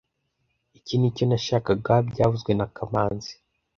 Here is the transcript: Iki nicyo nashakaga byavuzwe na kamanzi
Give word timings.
Iki 0.77 0.95
nicyo 0.97 1.23
nashakaga 1.27 1.93
byavuzwe 2.09 2.51
na 2.55 2.67
kamanzi 2.75 3.33